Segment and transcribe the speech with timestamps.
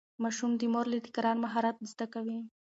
[0.23, 2.39] ماشوم د مور له تکرار مهارت زده کوي.